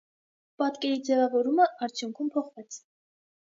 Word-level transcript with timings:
Պատկերի 0.61 0.97
ձևավորումը 1.09 1.67
արդյունքում 1.89 2.33
փոխվեց։ 2.39 2.81